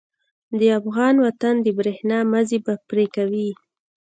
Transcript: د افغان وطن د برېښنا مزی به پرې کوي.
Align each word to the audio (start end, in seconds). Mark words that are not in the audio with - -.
د 0.59 0.61
افغان 0.79 1.15
وطن 1.25 1.55
د 1.61 1.67
برېښنا 1.77 2.17
مزی 2.31 2.59
به 2.65 2.73
پرې 2.89 3.05
کوي. 3.15 3.49